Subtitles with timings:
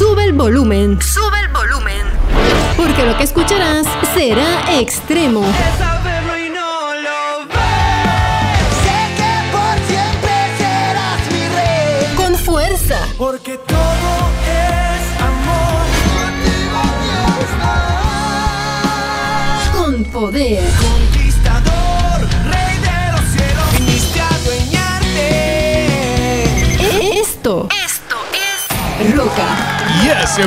[0.00, 0.98] Sube el volumen.
[1.02, 2.06] Sube el volumen.
[2.74, 5.44] Porque lo que escucharás será extremo.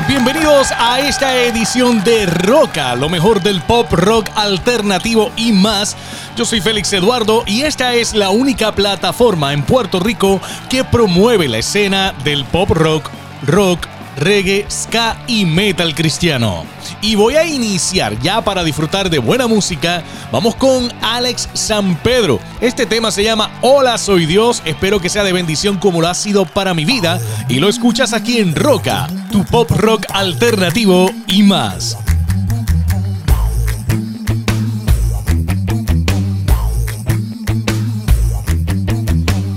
[0.08, 5.98] Bienvenidos a esta edición de Roca, lo mejor del pop rock alternativo y más.
[6.38, 11.50] Yo soy Félix Eduardo y esta es la única plataforma en Puerto Rico que promueve
[11.50, 13.10] la escena del pop rock,
[13.46, 13.86] rock,
[14.18, 16.66] reggae, ska y metal cristiano.
[17.02, 20.04] Y voy a iniciar ya para disfrutar de buena música.
[20.32, 22.40] Vamos con Alex San Pedro.
[22.62, 24.62] Este tema se llama Hola soy Dios.
[24.66, 27.20] Espero que sea de bendición como lo ha sido para mi vida.
[27.50, 31.98] Y lo escuchas aquí en Roca, tu pop rock alternativo y más.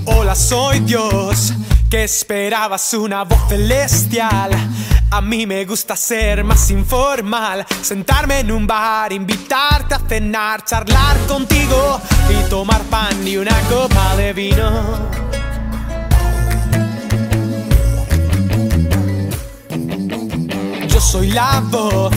[0.04, 1.52] Hola, soy Dios.
[2.04, 4.50] Esperabas una voz celestial.
[5.10, 7.66] A mí me gusta ser más informal.
[7.82, 14.14] Sentarme en un bar, invitarte a cenar, charlar contigo y tomar pan y una copa
[14.16, 15.08] de vino.
[20.86, 22.12] Yo soy la voz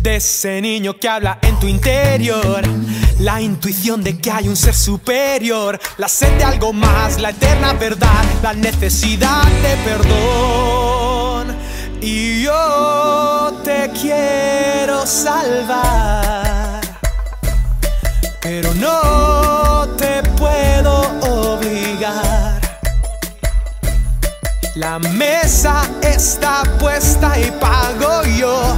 [0.00, 2.62] de ese niño que habla en tu interior.
[3.18, 5.80] La intuición de que hay un ser superior.
[5.96, 8.24] La sed de algo más, la eterna verdad.
[8.42, 11.56] La necesidad de perdón.
[12.00, 16.80] Y yo te quiero salvar.
[18.40, 21.10] Pero no te puedo
[21.56, 22.60] obligar.
[24.76, 28.76] La mesa está puesta y pago yo.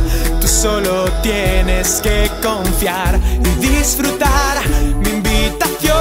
[0.50, 4.60] Solo tienes que confiar y disfrutar
[4.98, 5.94] mi invitación.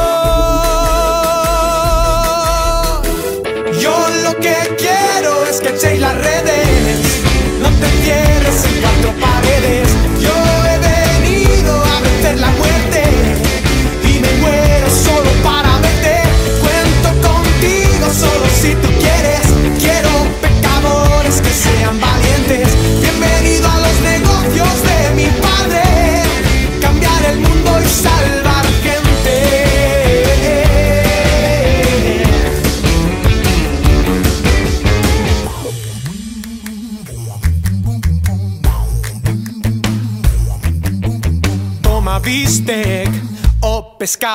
[3.79, 6.97] Yo lo que quiero es que echéis las redes.
[7.61, 9.88] No te encierres en cuatro paredes.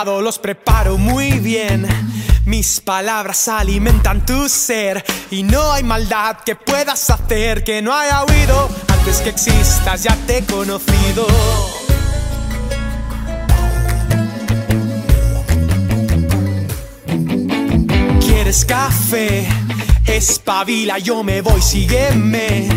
[0.04, 1.86] Los preparo muy bien.
[2.44, 8.22] Mis palabras alimentan tu ser y no hay maldad que puedas hacer que no haya
[8.24, 8.68] oído.
[8.88, 11.26] Antes que existas ya te he conocido.
[18.20, 19.46] ¿Quieres café?
[20.06, 22.68] Espabila, yo me voy, sígueme.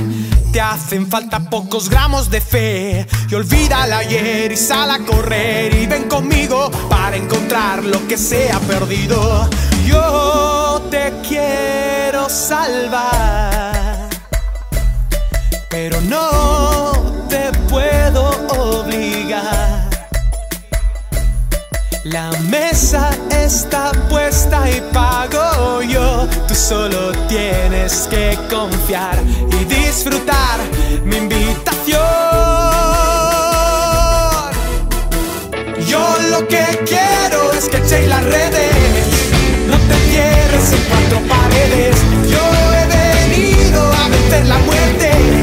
[0.59, 3.07] Hacen falta pocos gramos de fe.
[3.29, 5.73] Y olvida el ayer y sal a correr.
[5.75, 9.47] Y ven conmigo para encontrar lo que se ha perdido.
[9.85, 14.09] Yo te quiero salvar.
[15.69, 16.91] Pero no
[17.29, 19.86] te puedo obligar.
[22.11, 26.25] La mesa está puesta y pago yo.
[26.47, 30.59] Tú solo tienes que confiar y disfrutar
[31.03, 31.99] mi invitación.
[35.85, 38.71] Yo lo que quiero es que echéis las redes.
[39.67, 41.97] No te cierres en cuatro paredes.
[42.29, 42.39] Yo
[42.71, 42.85] he
[43.35, 45.36] venido a vencer la muerte.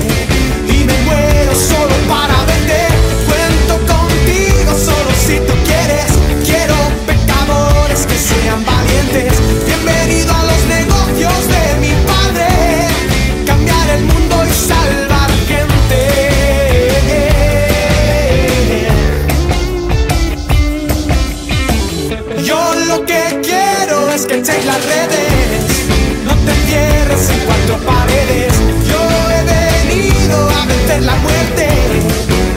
[31.01, 31.69] la muerte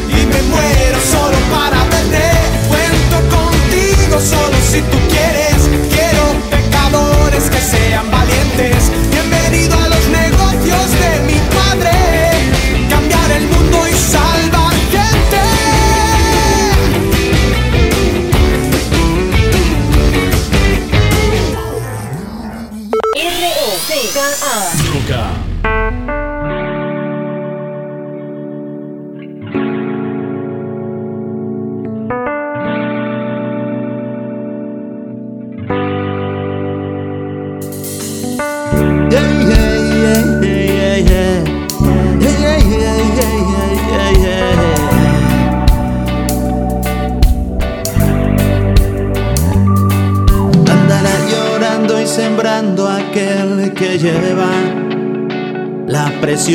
[0.09, 2.23] y me muero solo para verte.
[2.67, 5.69] Cuento contigo solo si tú quieres.
[5.89, 9.06] Quiero pecadores que sean valientes.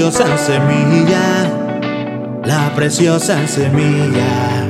[0.03, 1.47] Preciosa semilla,
[2.45, 4.67] la preciosa semilla.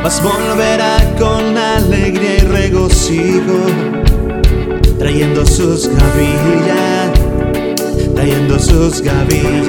[0.00, 3.66] Mas volverá con alegría y regocijo,
[4.96, 7.10] trayendo sus gavillas,
[8.14, 9.66] trayendo sus gavillas.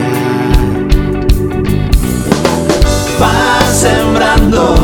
[3.20, 4.76] Va sembrando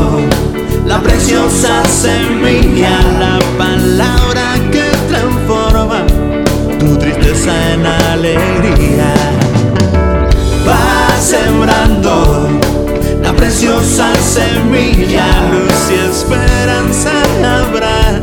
[0.84, 5.59] la preciosa semilla, la palabra que transforma
[6.80, 9.12] tu tristeza en alegría.
[10.66, 12.48] Va sembrando
[13.22, 17.12] la preciosa semilla, luz y esperanza
[17.44, 18.20] habrá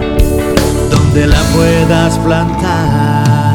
[0.89, 3.46] donde la puedas plantar.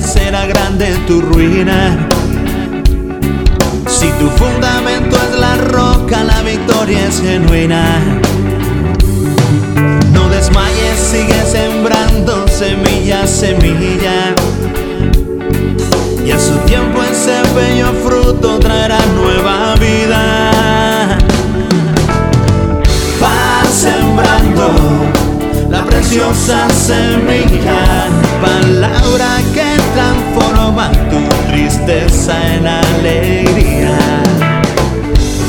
[0.00, 2.08] Será grande tu ruina.
[3.86, 7.82] Si tu fundamento es la roca, la victoria es genuina.
[10.12, 14.34] No desmayes, sigue sembrando semilla, semilla.
[16.24, 21.18] Y a su tiempo ese bello fruto traerá nueva vida.
[23.22, 25.19] Va sembrando
[25.70, 28.08] la preciosa semilla,
[28.42, 33.96] palabra que transforma tu tristeza en alegría.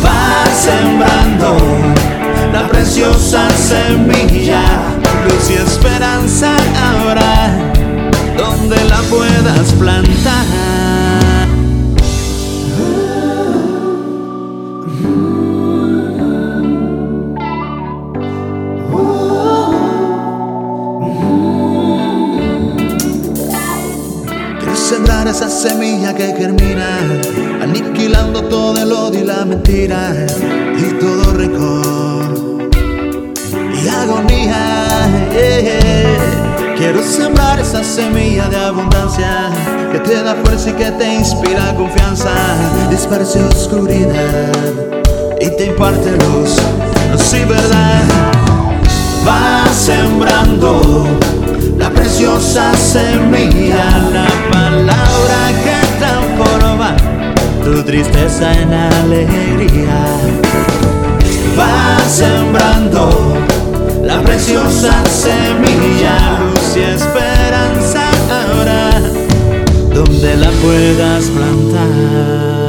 [0.05, 1.57] Va sembrando
[2.53, 4.63] la preciosa semilla,
[5.25, 7.49] luz y esperanza habrá
[8.37, 10.90] donde la puedas plantar.
[25.27, 26.97] Esa semilla que germina,
[27.61, 30.13] aniquilando todo el odio y la mentira
[30.77, 32.69] y todo rencor
[33.83, 34.81] y agonía.
[36.77, 39.51] Quiero sembrar esa semilla de abundancia
[39.91, 42.33] que te da fuerza y que te inspira confianza,
[42.89, 44.51] disperse oscuridad
[45.39, 46.57] y te imparte luz,
[47.11, 48.01] luz y verdad.
[49.27, 51.05] Va sembrando
[52.21, 56.95] preciosa semilla, la palabra que transforma
[57.63, 60.05] tu tristeza en alegría.
[61.57, 63.09] Va sembrando
[64.03, 69.01] la preciosa semilla, luz y esperanza ahora,
[69.91, 72.60] donde la puedas plantar.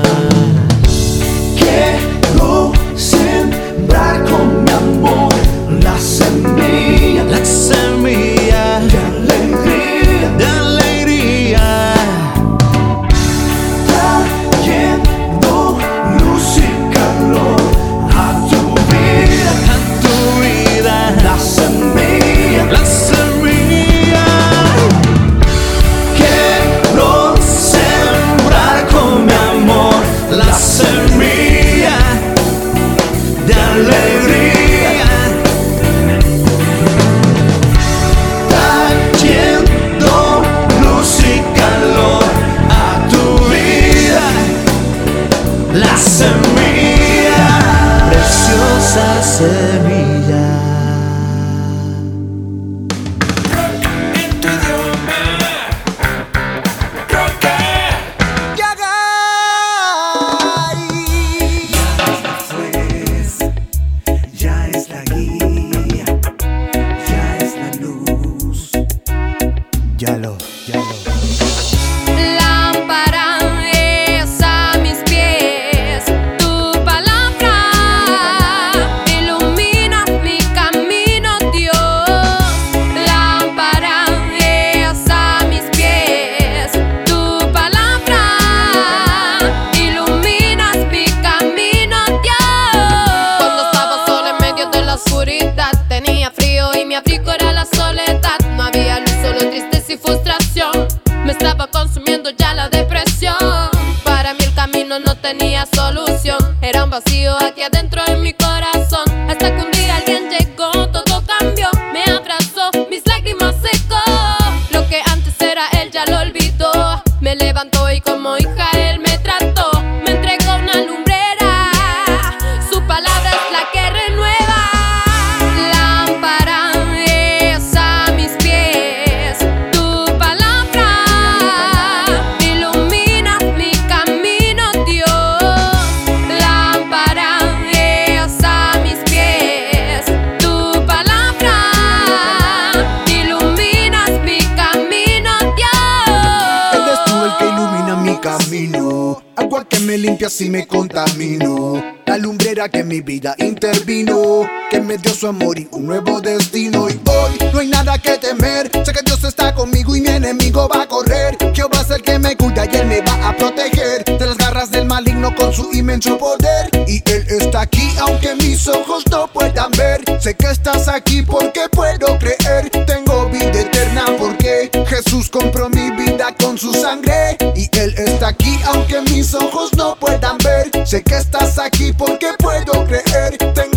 [154.93, 156.87] Me dio su amor y un nuevo destino.
[156.91, 160.69] Y hoy no hay nada que temer, sé que Dios está conmigo y mi enemigo
[160.69, 161.39] va a correr.
[161.55, 164.71] Jehová es el que me cuida y él me va a proteger de las garras
[164.71, 166.69] del maligno con su inmenso poder.
[166.87, 170.03] Y él está aquí aunque mis ojos no puedan ver.
[170.21, 172.69] Sé que estás aquí porque puedo creer.
[172.87, 177.39] Tengo vida eterna porque Jesús compró mi vida con su sangre.
[177.57, 180.71] Y él está aquí aunque mis ojos no puedan ver.
[180.87, 183.39] Sé que estás aquí porque puedo creer.
[183.55, 183.72] Tengo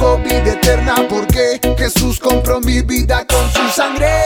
[1.10, 4.26] porque Jesús compró mi vida con su sangre.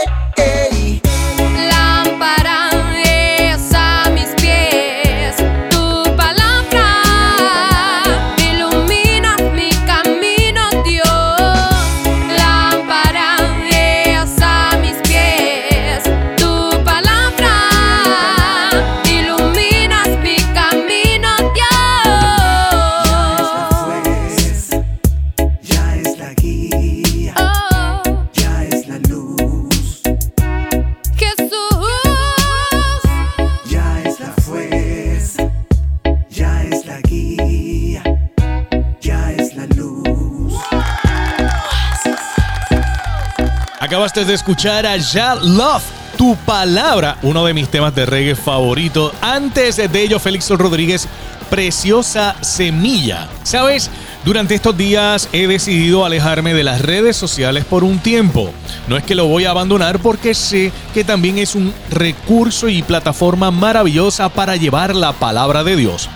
[44.26, 45.82] De escuchar a Ya Love,
[46.18, 49.14] tu palabra, uno de mis temas de reggae favorito.
[49.22, 51.08] Antes de ello, Félix Rodríguez,
[51.48, 53.28] Preciosa Semilla.
[53.44, 53.90] ¿Sabes?
[54.22, 58.52] Durante estos días he decidido alejarme de las redes sociales por un tiempo.
[58.88, 62.82] No es que lo voy a abandonar porque sé que también es un recurso y
[62.82, 66.10] plataforma maravillosa para llevar la palabra de Dios.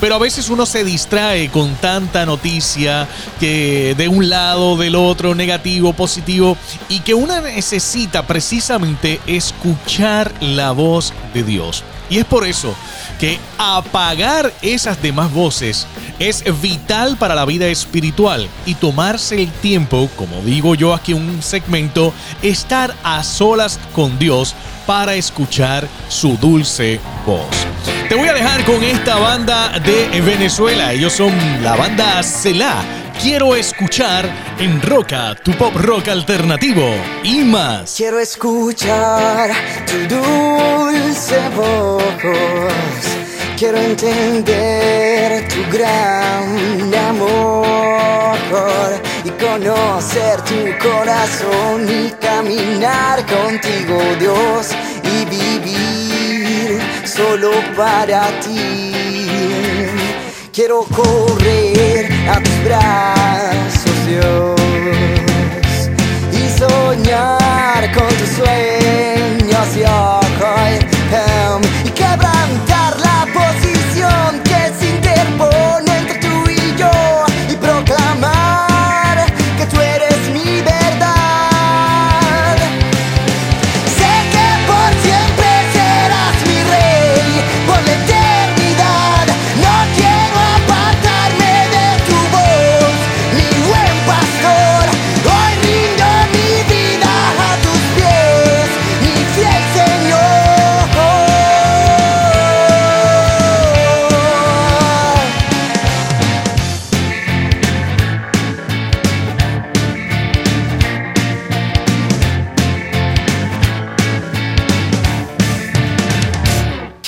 [0.00, 3.08] Pero a veces uno se distrae con tanta noticia
[3.40, 6.56] que de un lado, del otro, negativo, positivo,
[6.88, 11.84] y que uno necesita precisamente escuchar la voz de Dios.
[12.10, 12.74] Y es por eso
[13.20, 15.86] que apagar esas demás voces
[16.18, 21.42] es vital para la vida espiritual y tomarse el tiempo, como digo yo aquí un
[21.42, 24.54] segmento, estar a solas con Dios
[24.86, 27.67] para escuchar su dulce voz.
[28.08, 30.94] Te voy a dejar con esta banda de Venezuela.
[30.94, 32.82] Ellos son la banda Celá.
[33.20, 37.94] Quiero escuchar en Roca, tu pop rock alternativo y más.
[37.96, 39.50] Quiero escuchar
[39.86, 42.02] tu dulce voz
[43.58, 48.36] Quiero entender tu gran amor
[49.24, 54.68] y conocer tu corazón y caminar contigo, Dios,
[57.18, 58.92] solo para ti.
[60.52, 65.90] Quiero correr a tus brazos, Dios,
[66.32, 69.84] y soñar con tus sueños, y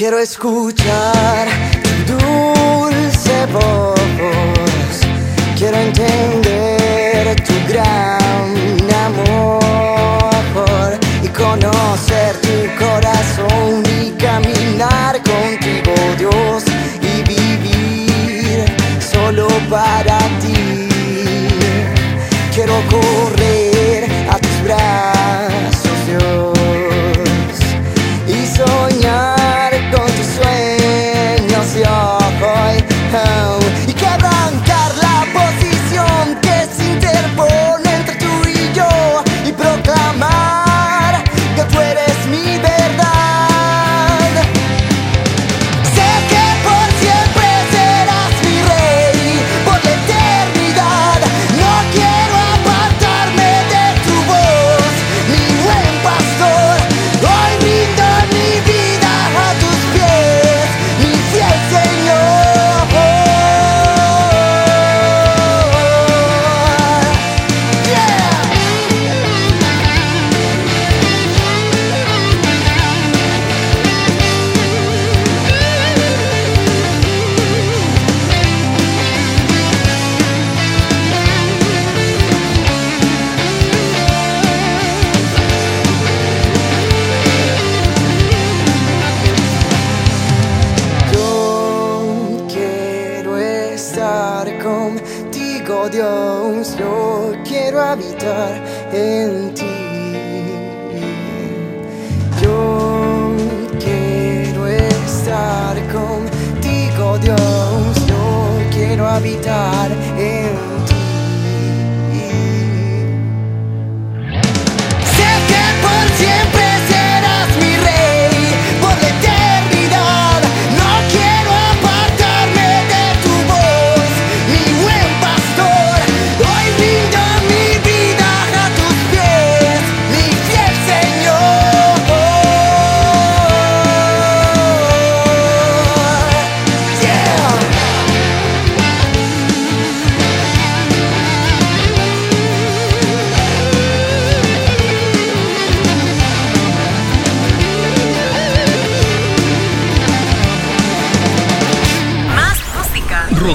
[0.01, 1.47] Quiero escuchar
[2.07, 5.01] tu dulce voz.
[5.59, 16.65] Quiero entender tu gran amor y conocer tu corazón y caminar contigo, Dios,
[17.03, 18.65] y vivir
[19.01, 20.20] solo para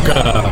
[0.05, 0.44] música.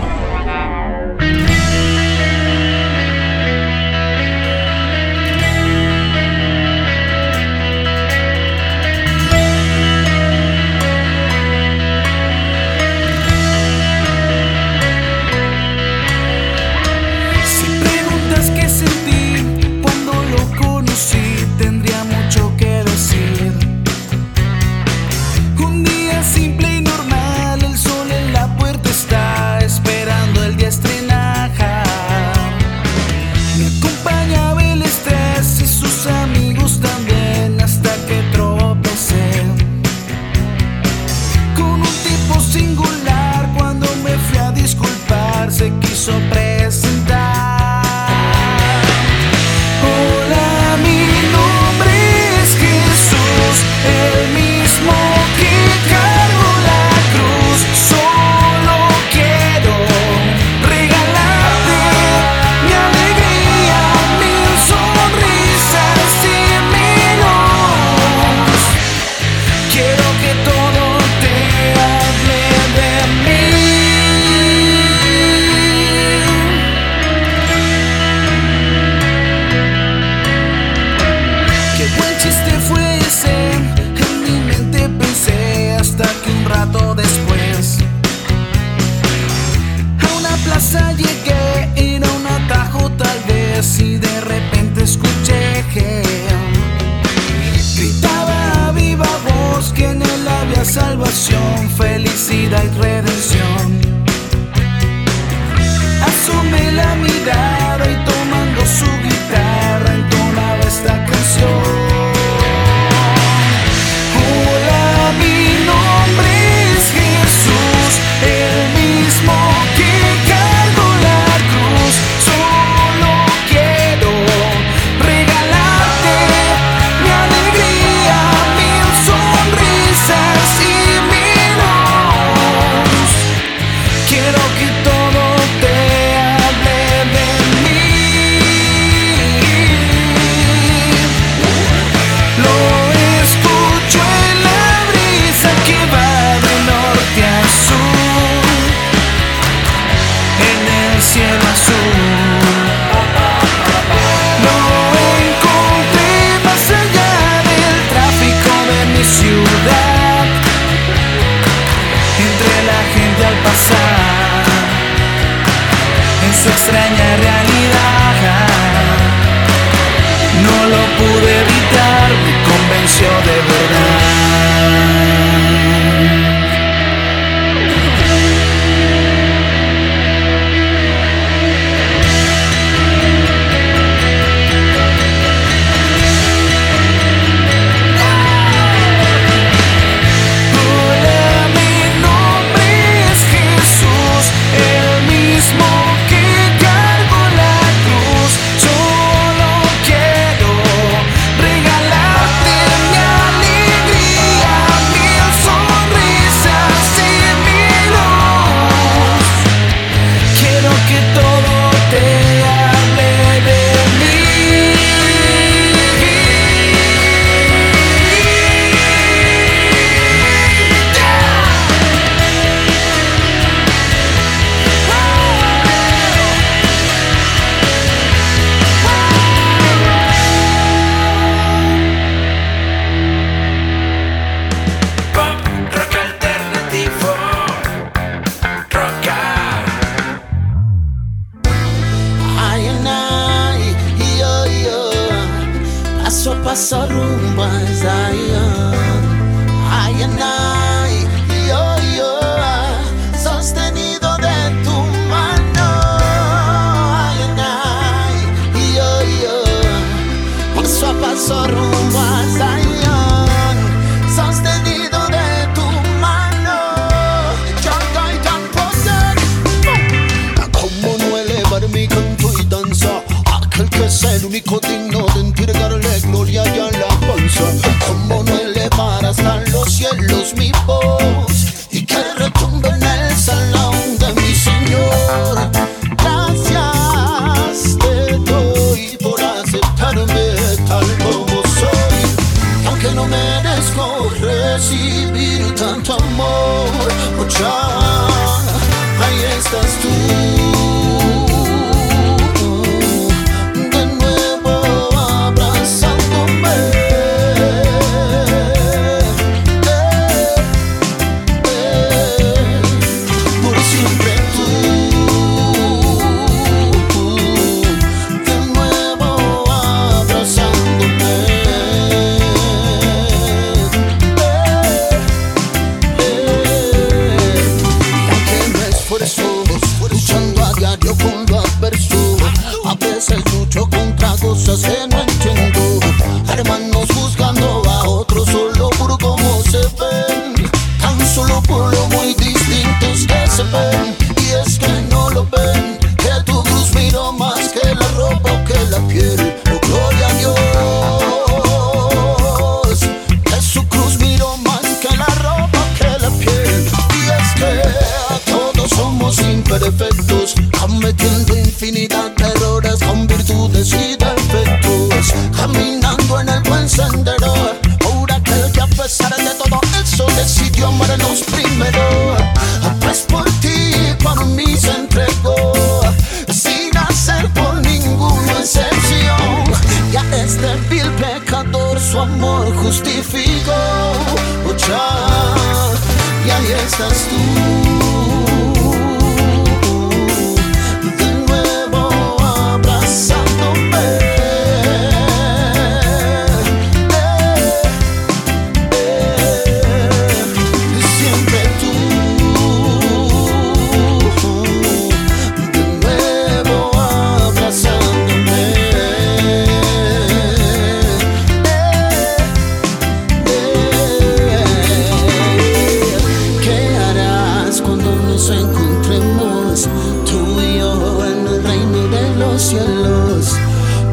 [422.33, 423.37] Los cielos?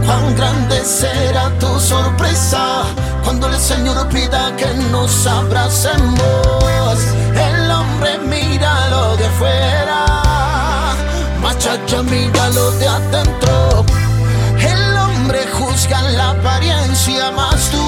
[0.05, 2.85] Cuán grande será tu sorpresa
[3.23, 6.99] cuando el Señor pida que nos abracemos.
[7.35, 10.07] El hombre mira lo de afuera,
[11.43, 13.85] machacha mira lo de adentro.
[14.59, 17.85] El hombre juzga la apariencia, más tú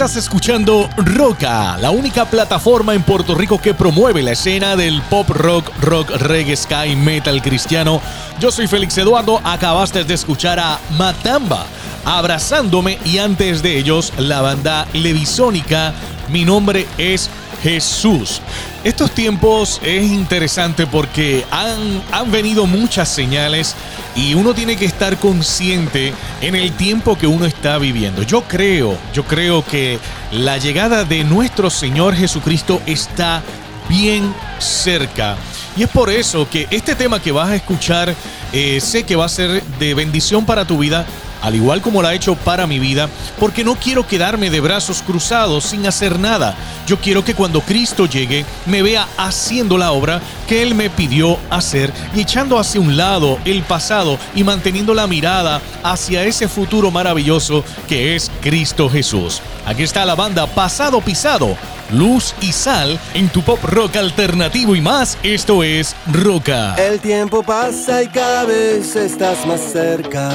[0.00, 5.28] Estás escuchando Roca, la única plataforma en Puerto Rico que promueve la escena del pop
[5.28, 8.00] rock, rock, reggae, sky, metal cristiano.
[8.38, 11.66] Yo soy Félix Eduardo, acabaste de escuchar a Matamba,
[12.06, 15.92] abrazándome y antes de ellos la banda Levisónica.
[16.30, 17.28] Mi nombre es
[17.62, 18.40] Jesús.
[18.82, 23.76] Estos tiempos es interesante porque han, han venido muchas señales
[24.14, 28.22] y uno tiene que estar consciente en el tiempo que uno está viviendo.
[28.22, 29.98] Yo creo, yo creo que
[30.32, 33.42] la llegada de nuestro Señor Jesucristo está
[33.88, 35.36] bien cerca.
[35.76, 38.14] Y es por eso que este tema que vas a escuchar,
[38.52, 41.06] eh, sé que va a ser de bendición para tu vida,
[41.42, 45.02] al igual como la ha hecho para mi vida, porque no quiero quedarme de brazos
[45.02, 46.54] cruzados sin hacer nada.
[46.86, 51.38] Yo quiero que cuando Cristo llegue me vea haciendo la obra que Él me pidió
[51.50, 56.90] hacer y echando hacia un lado el pasado y manteniendo la mirada hacia ese futuro
[56.90, 59.40] maravilloso que es Cristo Jesús.
[59.66, 61.56] Aquí está la banda Pasado Pisado
[61.92, 65.18] luz y sal en tu pop rock alternativo y más.
[65.22, 66.74] Esto es Roca.
[66.76, 70.30] El tiempo pasa y cada vez estás más cerca.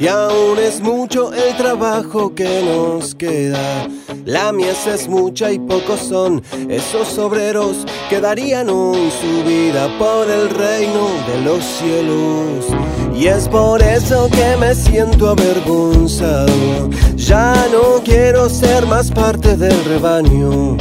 [0.00, 3.86] Y aún es mucho el trabajo que nos queda.
[4.24, 10.30] La mies es mucha y pocos son esos obreros que darían hoy su vida por
[10.30, 12.66] el reino de los cielos.
[13.14, 16.88] Y es por eso que me siento avergonzado.
[17.16, 20.78] Ya no quiero ser más parte del rebaño.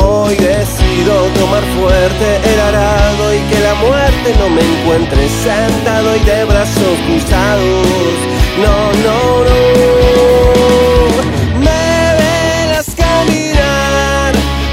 [0.00, 6.20] Hoy decido tomar fuerte el arado y que la muerte no me encuentre sentado y
[6.20, 7.86] de brazos cruzados.
[8.62, 9.58] No, no, no.
[11.58, 11.84] Me
[12.20, 14.32] verás caminar,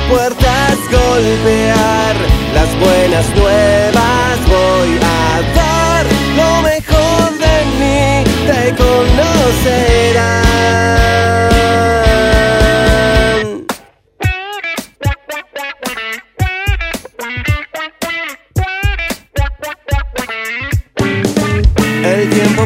[0.09, 2.15] puertas golpear,
[2.53, 6.05] las buenas nuevas voy a dar.
[6.35, 10.44] Lo mejor de mí te conocerán.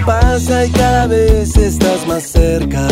[0.01, 2.88] Pasa y cada vez estás más cerca.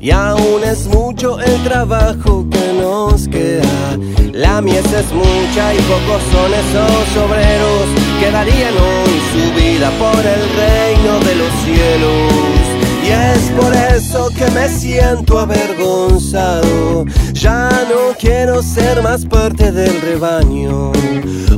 [0.00, 3.98] Y aún es mucho el trabajo que nos queda.
[4.32, 7.86] La mies es mucha y pocos son esos obreros
[8.20, 12.70] que darían hoy su vida por el reino de los cielos.
[13.04, 17.04] Y es por eso que me siento avergonzado.
[17.32, 20.92] Ya no quiero ser más parte del rebaño.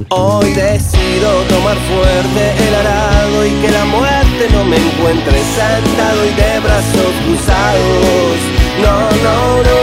[0.08, 4.01] Hoy decido tomar fuerte el arado y que muerte no
[4.72, 8.36] me encuentre sentado y de brazos cruzados.
[8.80, 9.80] No, no, no.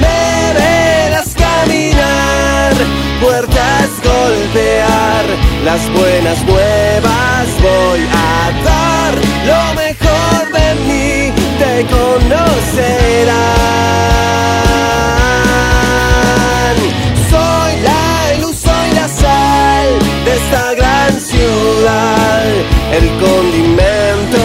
[0.00, 2.72] Me verás caminar,
[3.20, 5.24] puertas golpear,
[5.64, 9.14] las buenas nuevas voy a dar.
[9.50, 12.54] Lo mejor de mí te conocerán.
[22.96, 24.44] El condimento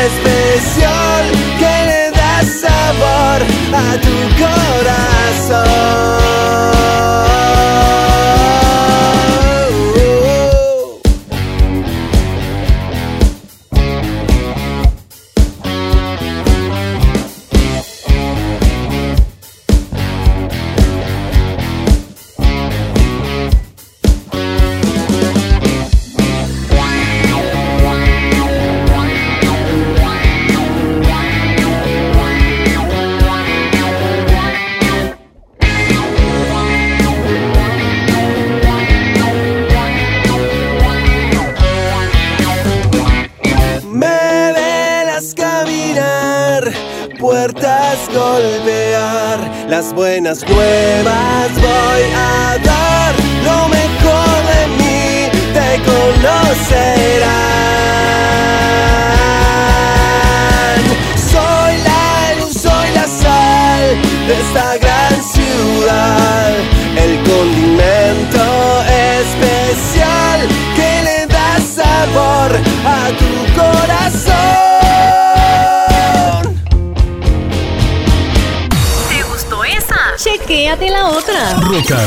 [0.00, 1.24] especial
[1.58, 3.38] que le da sabor
[3.74, 4.16] a tu
[5.50, 6.25] corazón.
[80.56, 81.54] Chequéate la otra.
[81.60, 81.98] Roca.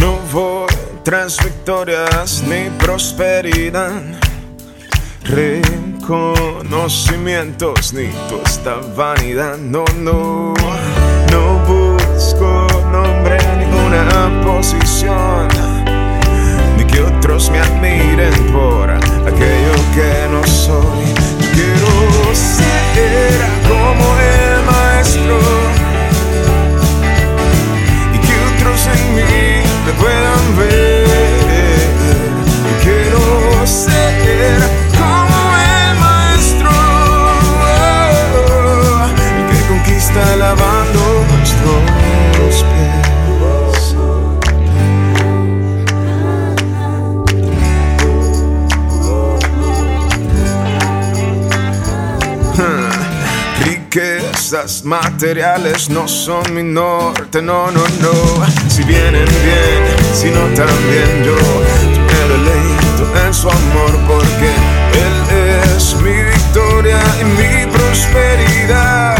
[0.00, 0.66] No voy
[1.04, 4.19] tras victorias ni prosperidad,
[5.30, 9.58] reconocimientos ni toda esta vanidad.
[9.58, 10.54] No, no,
[11.30, 15.46] no busco nombre, ninguna posición,
[16.76, 21.14] ni que otros me admiren por aquello que no soy.
[21.54, 25.38] Quiero ser como el maestro
[28.14, 31.00] y que otros en mí me puedan ver.
[32.82, 33.20] Quiero
[33.66, 34.69] ser
[54.62, 58.12] cosas materiales no son mi norte, no, no, no.
[58.68, 61.36] Si vienen bien, si no también yo,
[62.06, 64.50] me deleito en su amor porque
[65.04, 69.16] Él es mi victoria y mi prosperidad.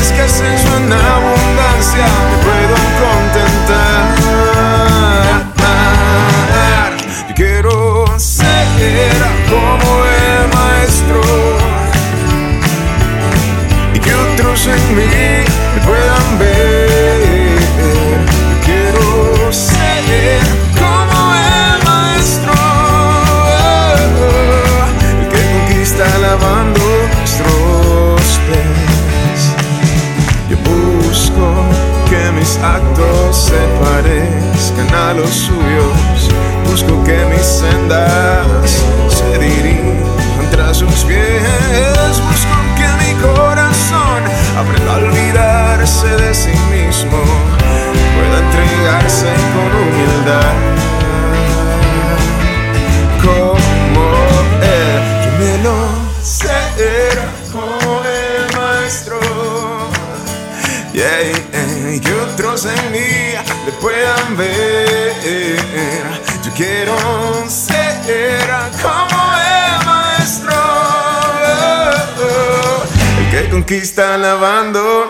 [0.00, 2.85] Es que en su abundancia me puedo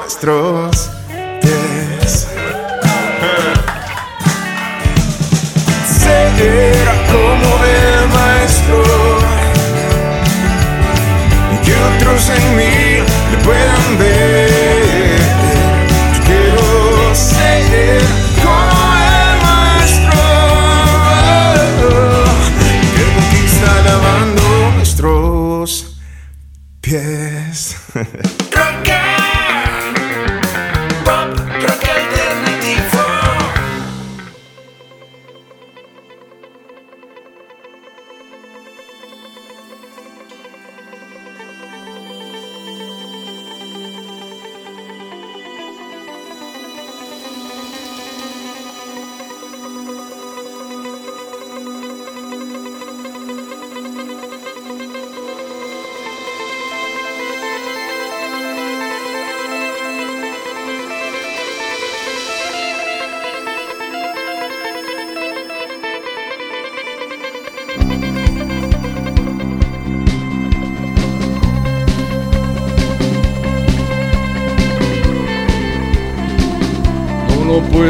[0.06, 0.45] lavando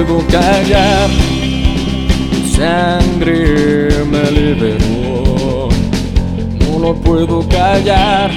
[0.06, 1.10] puedo callar,
[2.30, 5.68] tu sangre me liberó.
[6.60, 8.30] No lo puedo callar,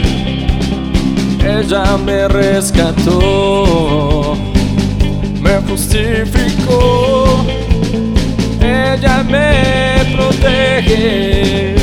[1.43, 4.35] ella me rescató,
[5.41, 7.45] me justificó,
[8.61, 11.75] ella me protege,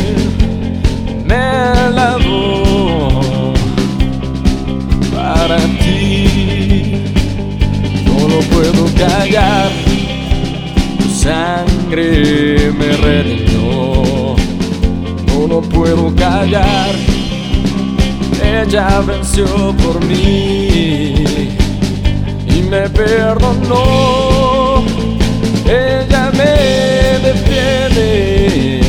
[8.96, 9.70] callar.
[10.98, 14.36] Tu sangre me redimió,
[15.26, 16.94] no lo puedo callar.
[18.42, 19.46] Ella venció
[19.82, 21.48] por mí
[22.46, 24.82] y me perdonó.
[25.66, 26.54] Ella me
[27.28, 28.80] defiende,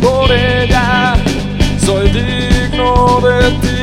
[0.00, 1.16] por ella
[1.84, 3.74] soy digno de ti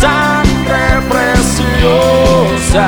[0.00, 2.86] sangre preciosa,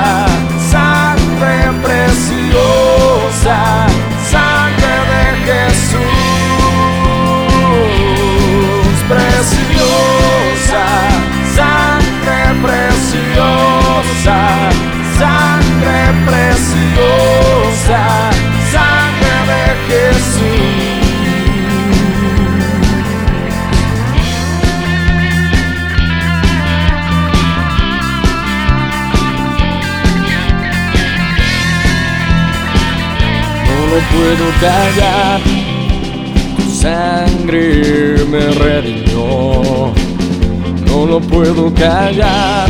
[34.28, 35.40] puedo callar.
[36.56, 39.92] Tu sangre me redimió,
[40.86, 42.68] no lo puedo callar.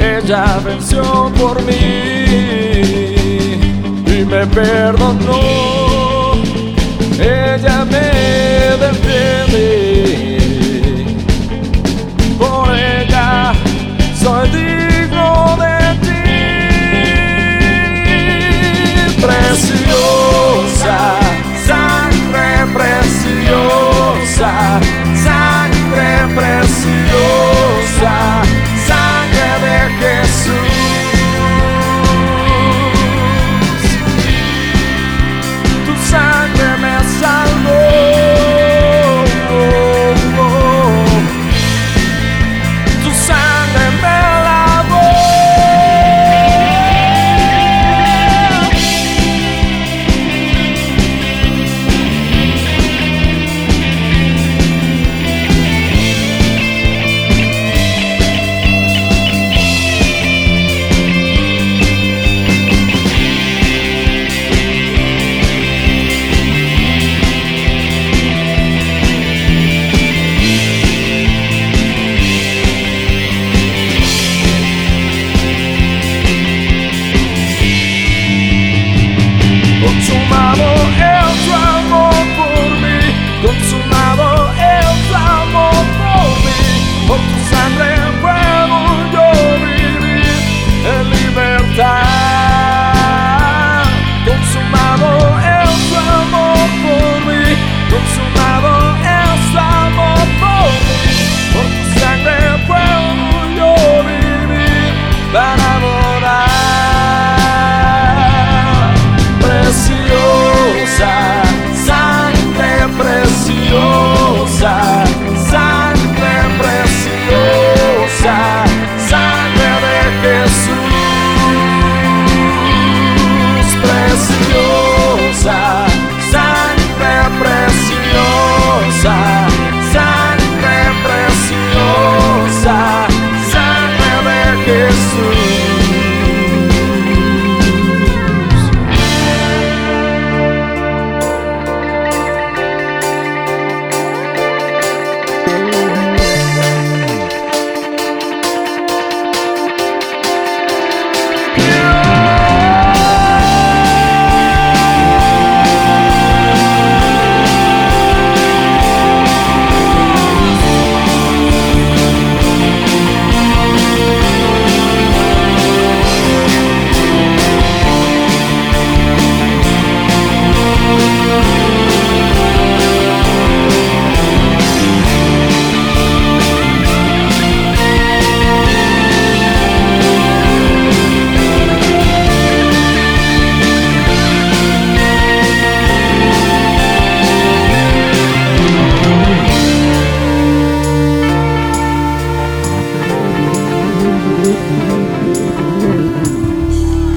[0.00, 1.74] Ella venció por mí
[4.06, 6.32] y me perdonó.
[7.20, 8.06] Ella me
[8.84, 9.85] defiende,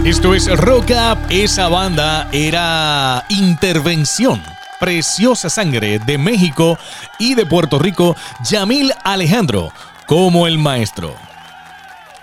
[0.10, 1.20] Esto es Rock Up.
[1.30, 4.41] Esa banda era Intervención.
[4.80, 6.80] Preciosa Sangre de México
[7.20, 8.16] y de Puerto Rico,
[8.49, 9.72] Yamil Alejandro
[10.07, 11.14] como el maestro.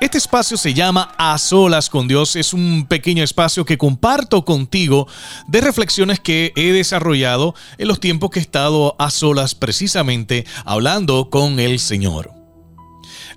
[0.00, 2.34] Este espacio se llama A Solas con Dios.
[2.34, 5.06] Es un pequeño espacio que comparto contigo
[5.46, 11.30] de reflexiones que he desarrollado en los tiempos que he estado a solas precisamente hablando
[11.30, 12.32] con el Señor.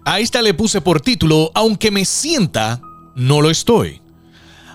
[0.06, 2.82] A esta le puse por título, aunque me sienta,
[3.14, 4.02] no lo estoy.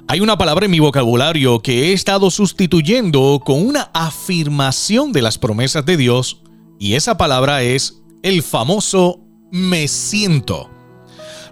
[0.06, 5.38] Hay una palabra en mi vocabulario que he estado sustituyendo con una afirmación de las
[5.38, 6.42] promesas de Dios
[6.78, 10.70] y esa palabra es el famoso me siento.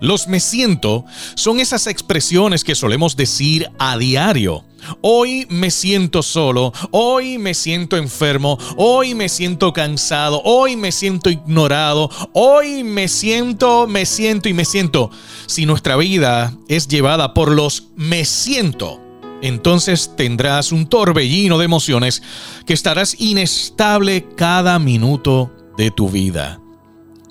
[0.01, 4.65] Los me siento son esas expresiones que solemos decir a diario.
[5.01, 11.31] Hoy me siento solo, hoy me siento enfermo, hoy me siento cansado, hoy me siento
[11.31, 15.11] ignorado, hoy me siento, me siento y me siento.
[15.47, 19.01] Si nuestra vida es llevada por los me siento,
[19.43, 22.23] entonces tendrás un torbellino de emociones
[22.65, 26.62] que estarás inestable cada minuto de tu vida.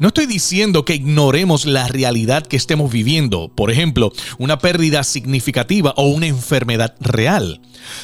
[0.02, 5.94] No estoy diciendo que ignoremos la realidad que estemos viviendo, por ejemplo, una pérdida significativa
[5.96, 7.62] o una enfermedad real,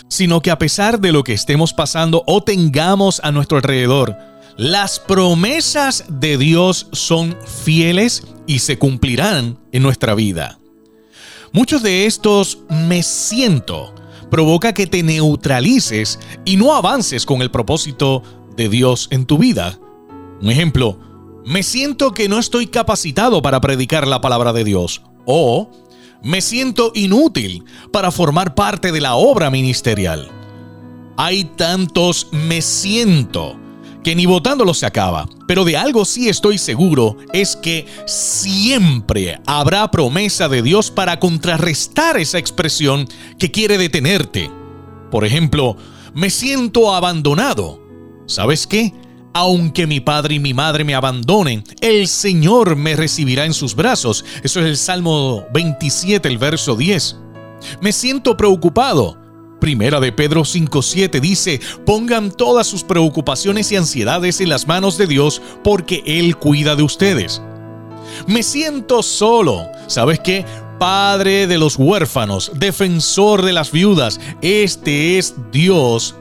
[0.08, 4.16] sino que a pesar de lo que estemos pasando o tengamos a nuestro alrededor,
[4.58, 10.60] las promesas de Dios son fieles y se cumplirán en nuestra vida.
[11.52, 13.96] Muchos de estos me siento
[14.30, 18.22] provoca que te neutralices y no avances con el propósito
[18.56, 19.80] de Dios en tu vida.
[20.40, 21.07] Un ejemplo,
[21.48, 25.02] me siento que no estoy capacitado para predicar la palabra de Dios.
[25.26, 25.72] O
[26.22, 30.30] me siento inútil para formar parte de la obra ministerial.
[31.16, 33.58] Hay tantos me siento
[34.04, 35.30] que ni votándolo se acaba.
[35.48, 42.18] Pero de algo sí estoy seguro es que siempre habrá promesa de Dios para contrarrestar
[42.18, 43.08] esa expresión
[43.40, 44.52] que quiere detenerte.
[45.10, 45.78] Por ejemplo,
[46.14, 47.80] me siento abandonado.
[48.26, 48.92] ¿Sabes qué?
[49.34, 54.26] Aunque mi padre y mi madre me abandonen, el Señor me recibirá en sus brazos.
[54.44, 57.18] Eso es el Salmo 27, el verso 10.
[57.82, 59.18] Me siento preocupado.
[59.60, 65.08] Primera de Pedro 5:7 dice, pongan todas sus preocupaciones y ansiedades en las manos de
[65.08, 67.42] Dios porque Él cuida de ustedes.
[68.28, 69.68] Me siento solo.
[69.88, 70.46] ¿Sabes qué?
[70.80, 74.20] Padre de los huérfanos, defensor de las viudas.
[74.42, 76.16] Este es Dios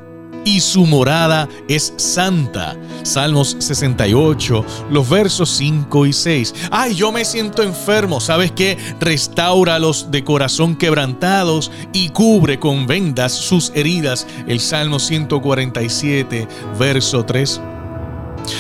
[0.47, 2.77] y su morada es santa.
[3.03, 6.55] Salmos 68, los versos 5 y 6.
[6.71, 8.21] Ay, yo me siento enfermo.
[8.21, 8.79] ¿Sabes qué?
[9.01, 14.27] Restaura los de corazón quebrantados y cubre con vendas sus heridas.
[14.47, 16.47] El Salmo 147,
[16.79, 17.61] verso 3.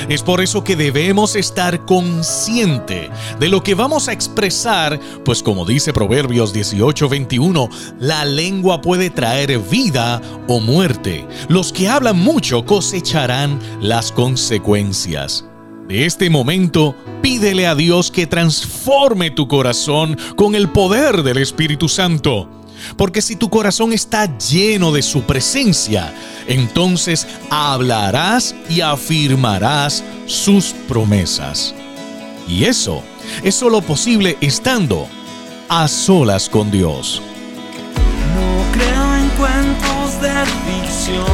[0.09, 5.65] Es por eso que debemos estar consciente de lo que vamos a expresar, pues como
[5.65, 7.69] dice Proverbios 18:21,
[7.99, 11.27] la lengua puede traer vida o muerte.
[11.49, 15.45] Los que hablan mucho cosecharán las consecuencias.
[15.89, 21.89] De este momento, pídele a Dios que transforme tu corazón con el poder del Espíritu
[21.89, 22.49] Santo.
[22.97, 26.15] Porque si tu corazón está lleno de su presencia,
[26.47, 31.75] entonces hablarás y afirmarás sus promesas.
[32.49, 33.03] Y eso
[33.43, 35.09] es solo posible estando
[35.69, 37.21] a solas con Dios.
[38.35, 40.33] No creo en cuentos de
[40.65, 41.27] ficción.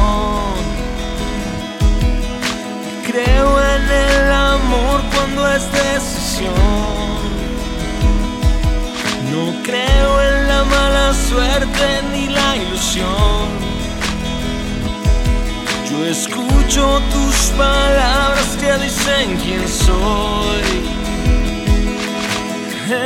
[3.05, 7.42] Creo en el amor cuando es decisión.
[9.33, 13.49] No creo en la mala suerte ni la ilusión.
[15.89, 20.69] Yo escucho tus palabras que dicen quién soy.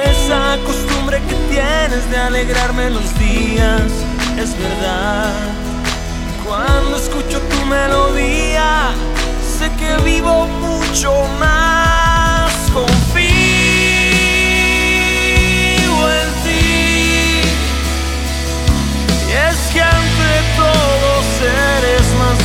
[0.03, 3.89] Esa costumbre que tienes de alegrarme los días
[4.38, 5.34] es verdad.
[6.45, 8.89] Cuando escucho tu melodía,
[9.57, 12.51] sé que vivo mucho más.
[12.73, 13.07] Confío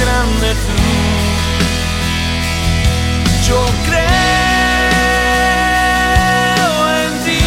[0.02, 0.76] grande tú.
[3.48, 4.02] Yo creo
[7.02, 7.46] en ti.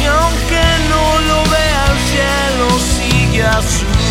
[0.00, 4.04] Y aunque no lo vea el cielo, sigue azul.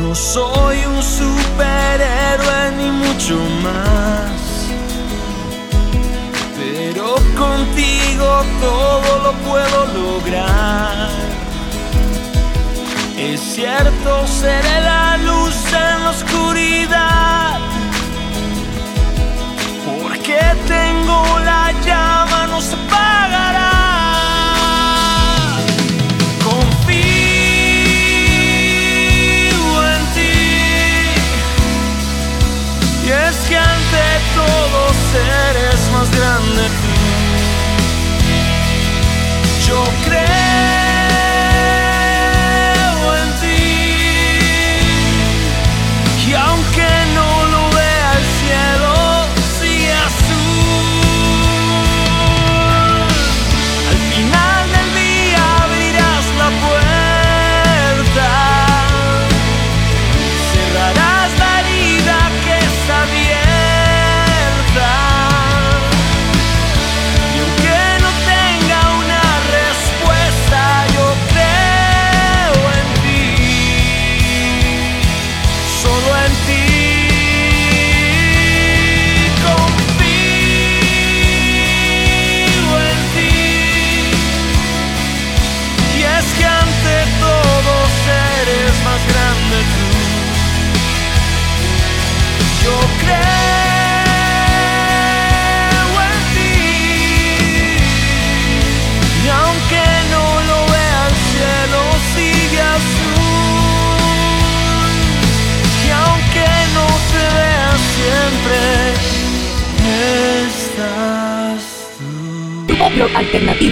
[0.00, 4.36] No soy un superhéroe ni mucho más.
[6.58, 7.06] Pero
[7.42, 8.28] contigo
[8.60, 11.33] todo lo puedo lograr.
[13.24, 17.58] Es cierto, seré la luz en la oscuridad.
[19.86, 22.33] Porque tengo la llama,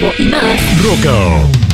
[0.01, 1.72] Roca.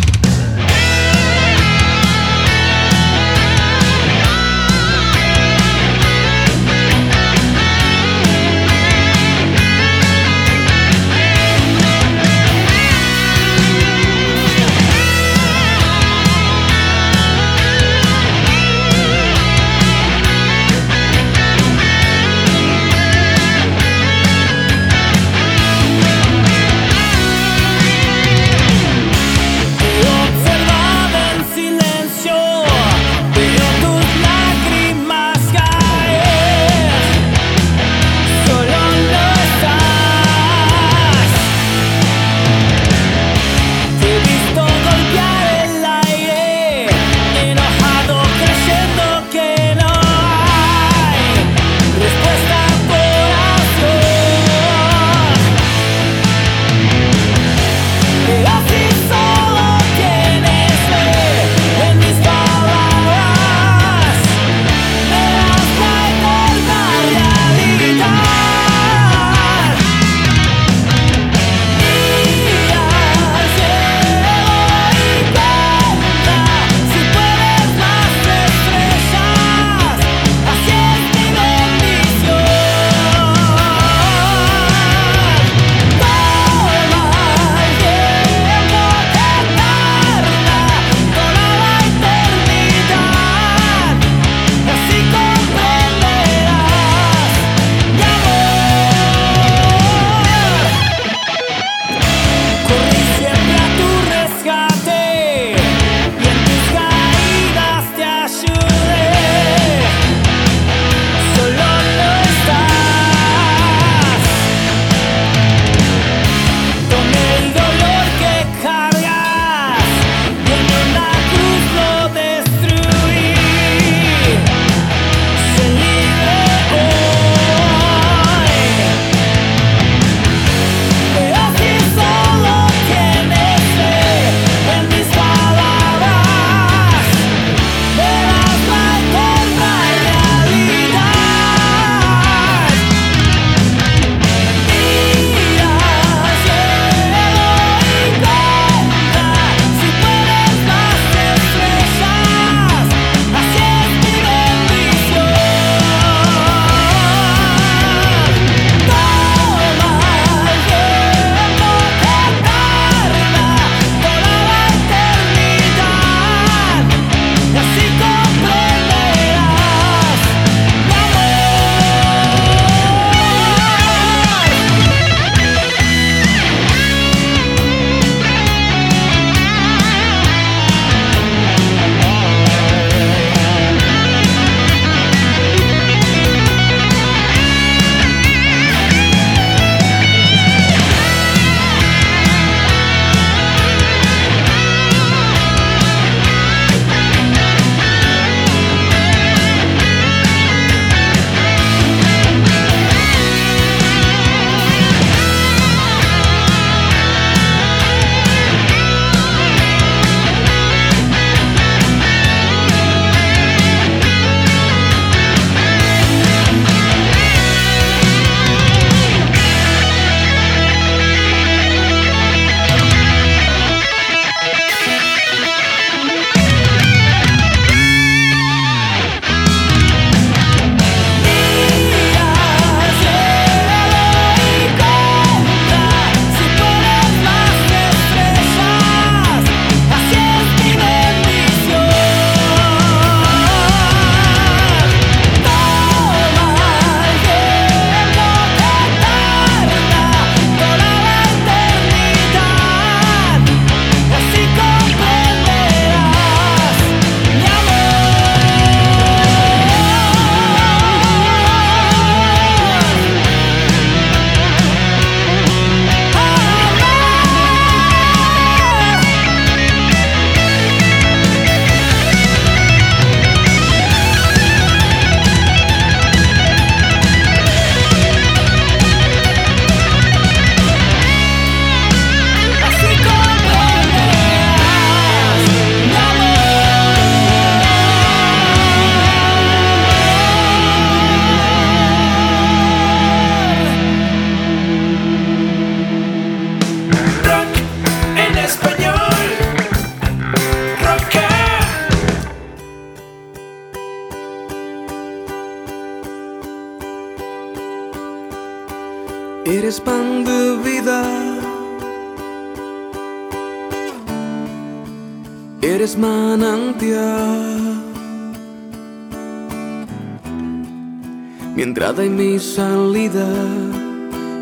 [321.99, 323.26] Entrada y mi salida,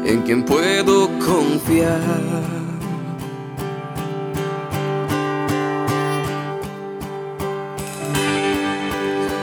[0.04, 2.00] en quien puedo confiar.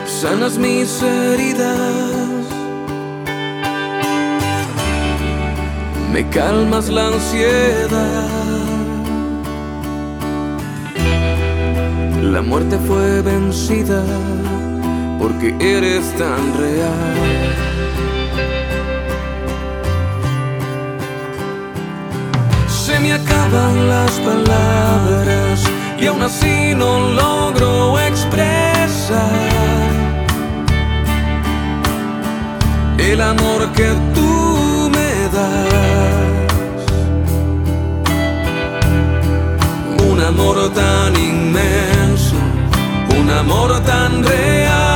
[0.05, 2.45] Sanas mis heridas.
[6.11, 8.29] Me calmas la ansiedad.
[12.21, 14.03] La muerte fue vencida
[15.19, 17.72] porque eres tan real.
[23.61, 25.63] Las palabras
[25.99, 29.29] y aún así no logro expresar
[32.97, 36.83] el amor que tú me das.
[40.09, 42.35] Un amor tan inmenso,
[43.19, 44.92] un amor tan real.